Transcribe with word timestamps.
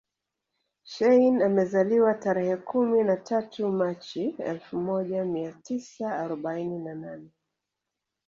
Shein 0.83 1.41
amezaliwa 1.41 2.13
tarehe 2.13 2.57
kumi 2.57 3.03
na 3.03 3.17
tatu 3.17 3.67
machi 3.69 4.35
elfu 4.39 4.77
moja 4.77 5.25
mia 5.25 5.51
tisa 5.51 6.19
arobaini 6.19 6.79
na 6.79 6.95
nane 6.95 7.29